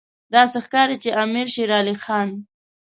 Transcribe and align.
داسې 0.33 0.57
ښکاري 0.65 0.97
چې 1.03 1.09
امیر 1.23 1.47
شېر 1.53 1.69
علي 1.79 1.95
خان. 2.03 2.29